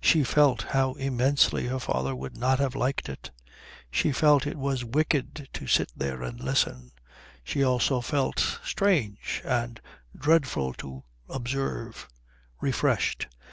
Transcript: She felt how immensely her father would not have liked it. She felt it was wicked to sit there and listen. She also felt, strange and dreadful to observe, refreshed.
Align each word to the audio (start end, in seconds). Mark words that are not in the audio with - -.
She 0.00 0.24
felt 0.24 0.62
how 0.70 0.94
immensely 0.94 1.68
her 1.68 1.78
father 1.78 2.12
would 2.12 2.36
not 2.36 2.58
have 2.58 2.74
liked 2.74 3.08
it. 3.08 3.30
She 3.92 4.10
felt 4.10 4.44
it 4.44 4.58
was 4.58 4.82
wicked 4.84 5.48
to 5.52 5.68
sit 5.68 5.92
there 5.94 6.20
and 6.20 6.40
listen. 6.40 6.90
She 7.44 7.62
also 7.62 8.00
felt, 8.00 8.58
strange 8.64 9.40
and 9.44 9.80
dreadful 10.18 10.74
to 10.82 11.04
observe, 11.28 12.08
refreshed. 12.60 13.28